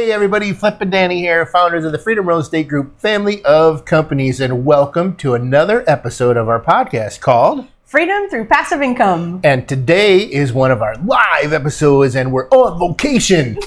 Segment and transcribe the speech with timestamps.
[0.00, 3.84] Hey everybody, Flip and Dani here, founders of the Freedom Real Estate Group family of
[3.84, 9.42] companies, and welcome to another episode of our podcast called Freedom through passive income.
[9.44, 13.58] And today is one of our live episodes, and we're on location.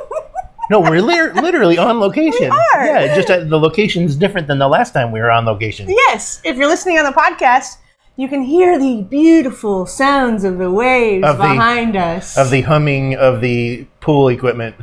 [0.70, 2.48] no, we're li- literally on location.
[2.50, 2.86] We are.
[2.86, 5.86] Yeah, just uh, the location's different than the last time we were on location.
[5.90, 7.76] Yes, if you're listening on the podcast,
[8.16, 12.38] you can hear the beautiful sounds of the waves Of the- behind us.
[12.38, 14.76] Of the humming of the pool equipment.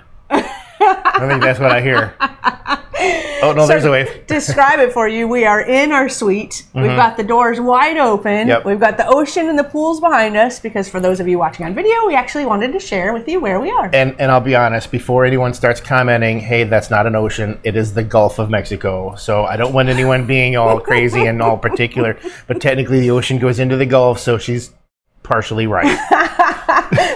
[1.21, 2.15] I think that's what I hear.
[3.43, 4.27] Oh no, there's a wave.
[4.27, 5.27] Describe it for you.
[5.27, 6.65] We are in our suite.
[6.75, 8.31] We've got the doors wide open.
[8.31, 8.49] Mm-hmm.
[8.49, 8.65] Yep.
[8.65, 11.65] We've got the ocean and the pools behind us because for those of you watching
[11.65, 13.89] on video, we actually wanted to share with you where we are.
[13.93, 17.75] And and I'll be honest, before anyone starts commenting, hey, that's not an ocean, it
[17.75, 19.15] is the Gulf of Mexico.
[19.15, 23.39] So I don't want anyone being all crazy and all particular, but technically the ocean
[23.39, 24.71] goes into the Gulf, so she's
[25.23, 25.97] partially right.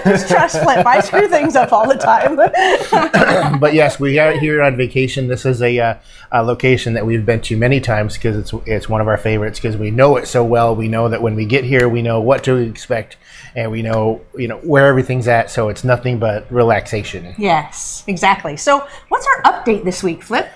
[0.04, 0.86] Just trust Flip.
[0.86, 2.36] I screw things up all the time.
[3.60, 5.28] but yes, we are here on vacation.
[5.28, 5.96] This is a, uh,
[6.32, 9.60] a location that we've been to many times because it's it's one of our favorites
[9.60, 10.76] because we know it so well.
[10.76, 13.18] We know that when we get here, we know what to expect,
[13.56, 15.50] and we know you know where everything's at.
[15.50, 17.36] So it's nothing but relaxation.
[17.38, 18.58] yes, exactly.
[18.58, 20.48] So, what's our update this week, Flip?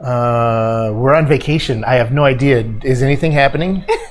[0.00, 1.84] Uh, we're on vacation.
[1.84, 2.64] I have no idea.
[2.82, 3.84] Is anything happening?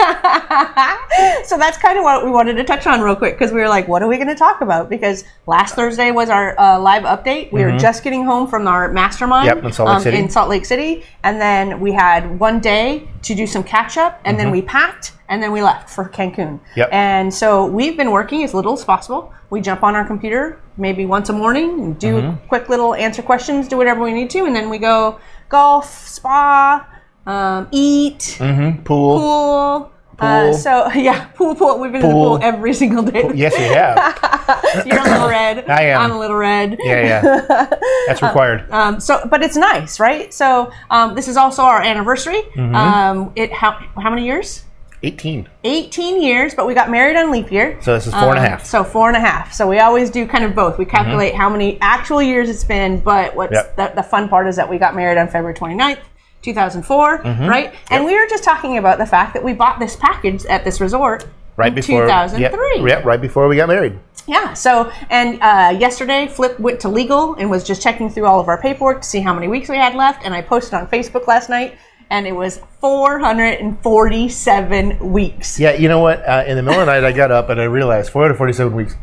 [1.46, 3.68] so that's kind of what we wanted to touch on real quick because we were
[3.68, 4.90] like, what are we going to talk about?
[4.90, 7.52] Because last Thursday was our uh, live update.
[7.52, 9.58] We were just getting home from our mastermind Mm-hmm.
[9.58, 10.18] Yep, in Salt Lake City.
[10.18, 11.04] in Salt Lake City.
[11.24, 15.14] And then we had one day to do some catch up, and then we packed,
[15.30, 16.36] and then we left for Cancun.
[16.60, 16.80] Mm-hmm.
[16.80, 16.90] Yep.
[16.92, 19.34] And so we've been working as little as possible.
[19.50, 22.48] We jump on our computer maybe once a morning and do Mm-hmm.
[22.48, 26.88] quick little answer questions, do whatever we need to, and then we go golf, spa,
[27.26, 28.84] um, eat Mm-hmm.
[28.84, 29.92] Pool.
[30.20, 30.28] Pool.
[30.30, 31.80] Uh, so yeah, pool, pool.
[31.80, 33.32] We've been in the pool every single day.
[33.34, 34.86] Yes, we have.
[34.86, 35.70] You're a little red.
[35.70, 36.02] I am.
[36.02, 36.78] I'm a little red.
[36.80, 37.68] Yeah, yeah.
[38.08, 38.70] That's required.
[38.72, 40.34] Um, so, but it's nice, right?
[40.34, 42.42] So, um, this is also our anniversary.
[42.56, 42.76] Mm-hmm.
[42.76, 44.66] Um, it how how many years?
[45.02, 45.48] 18.
[45.64, 47.80] 18 years, but we got married on leap year.
[47.82, 48.66] So this is four and a Um, half.
[48.66, 49.54] So four and a half.
[49.54, 50.78] So we always do kind of both.
[50.78, 53.76] We calculate how many actual years it's been, but what's Yep.
[53.78, 56.00] the, the fun part is that we got married on February 29th,
[56.42, 57.46] 2004, Mm-hmm.
[57.48, 57.74] right?
[57.92, 60.80] And we were just talking about the fact that we bought this package at this
[60.82, 61.28] resort
[61.58, 62.80] Right in before 2003.
[62.80, 64.00] Yeah, yeah, right before we got married.
[64.28, 64.54] Yeah.
[64.54, 68.48] So, and uh, yesterday, Flip went to legal and was just checking through all of
[68.48, 70.24] our paperwork to see how many weeks we had left.
[70.24, 71.78] And I posted on Facebook last night,
[72.10, 75.60] and it was 447 weeks.
[75.60, 76.26] Yeah, you know what?
[76.28, 78.96] Uh, in the middle of the night, I got up and I realized 447 weeks.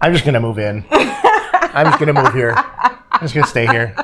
[0.00, 0.84] I'm just to move in.
[0.90, 2.52] I'm just to move here.
[2.56, 3.94] I'm just to stay here.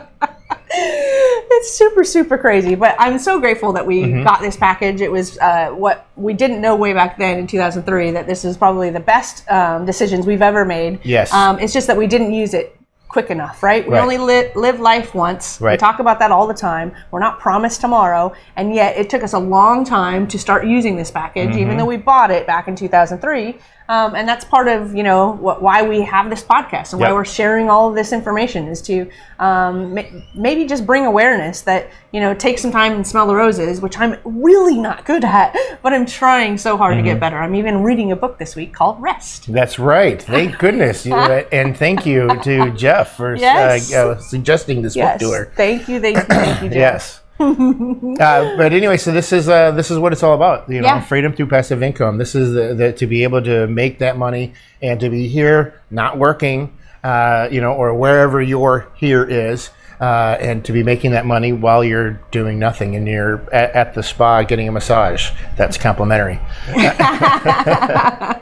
[1.58, 2.74] It's super, super crazy.
[2.76, 4.22] But I'm so grateful that we Mm-hmm.
[4.22, 5.00] got this package.
[5.00, 8.56] It was uh, what we didn't know way back then in 2003 that this is
[8.56, 11.00] probably the best um, decisions we've ever made.
[11.04, 11.32] Yes.
[11.32, 12.76] Um, it's just that we didn't use it
[13.08, 13.84] quick enough, right?
[13.88, 14.02] We Right.
[14.02, 15.60] only li- live life once.
[15.60, 15.72] Right.
[15.72, 16.94] We talk about that all the time.
[17.10, 18.34] We're not promised tomorrow.
[18.54, 21.78] And yet it took us a long time to start using this package, even Mm-hmm.
[21.78, 23.58] though we bought it back in 2003.
[23.90, 27.10] Um, and that's part of, you know, what, why we have this podcast and why
[27.10, 30.02] we're sharing all of this information is to um, ma-
[30.34, 33.98] maybe just bring awareness that, you know, take some time and smell the roses, which
[33.98, 37.04] I'm really not good at, but I'm trying so hard to Mm-hmm.
[37.06, 37.38] get better.
[37.38, 39.50] I'm even reading a book this week called Rest.
[39.50, 40.20] That's right.
[40.20, 41.06] Thank goodness.
[41.06, 43.90] You- uh, and thank you to Jeff for Yes.
[43.94, 45.22] uh, uh, suggesting this Yes.
[45.22, 45.52] book to her.
[45.56, 45.98] Thank you.
[45.98, 46.22] Thank you.
[46.24, 46.68] Thank you.
[46.68, 46.76] Jeff.
[46.76, 47.20] Yes.
[47.40, 50.68] uh, but anyway, so this is uh, this is what it's all about.
[50.68, 51.00] You know, Yeah.
[51.00, 52.18] freedom through passive income.
[52.18, 55.80] This is the, the to be able to make that money and to be here,
[55.90, 56.72] not working,
[57.04, 59.70] uh, you know, or wherever your here is.
[60.00, 63.94] Uh, and to be making that money while you're doing nothing and you're at, at
[63.94, 65.30] the spa getting a massage.
[65.56, 66.38] That's complimentary.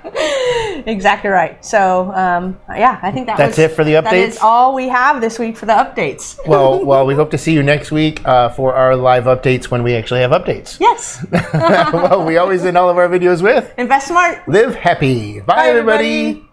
[0.87, 1.63] Exactly right.
[1.65, 4.03] So, um, yeah, I think that That's was, it for the updates.
[4.05, 6.39] That is all we have this week for the updates.
[6.47, 9.83] Well, well, we hope to see you next week uh, for our live updates when
[9.83, 10.79] we actually have updates.
[10.79, 11.27] Yes.
[11.53, 14.47] well, we always end all of our videos with Invest smart.
[14.49, 15.41] live happy.
[15.41, 16.47] Bye, Bye, everybody.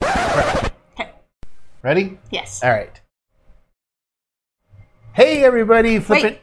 [0.00, 0.72] everybody.
[1.82, 2.18] Ready?
[2.30, 2.62] Yes.
[2.62, 3.00] All right.
[5.18, 5.98] Hey, everybody.
[5.98, 6.32] Flip Wait.
[6.34, 6.42] it.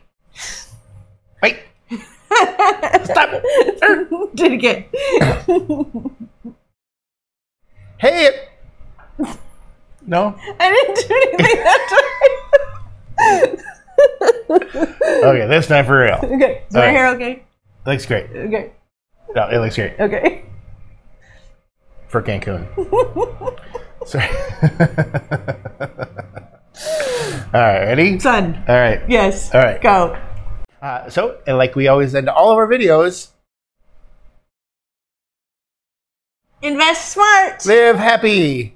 [1.42, 1.60] Wait.
[3.06, 3.42] Stop.
[4.36, 4.84] Did it again.
[7.98, 8.50] Hey.
[10.06, 10.36] No?
[10.60, 11.82] I didn't do anything that
[13.40, 13.58] time.
[15.24, 16.20] Okay, this time for real.
[16.22, 16.64] okay.
[16.68, 16.90] Is my right.
[16.90, 17.44] hair okay?
[17.86, 18.30] Looks great.
[18.30, 18.74] Okay.
[19.34, 20.44] No, it looks great Okay.
[22.10, 22.68] for Cancun.
[24.06, 24.30] Sorry.
[27.54, 28.20] All right, ready?
[28.20, 28.64] Son.
[28.68, 29.02] All right.
[29.08, 29.54] Yes.
[29.54, 29.82] All right.
[29.82, 30.18] Go.
[30.82, 33.30] Uh, so, and like we always end all of our videos,
[36.62, 37.66] Invest smart.
[37.66, 38.76] live happy.